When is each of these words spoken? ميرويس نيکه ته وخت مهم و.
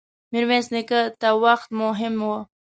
ميرويس 0.31 0.67
نيکه 0.73 0.99
ته 1.21 1.29
وخت 1.43 1.69
مهم 1.81 2.15
و. 2.29 2.31